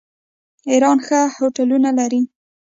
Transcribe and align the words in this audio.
ایران 0.71 0.97
ښه 1.05 1.19
هوټلونه 1.37 1.89
لري. 1.99 2.21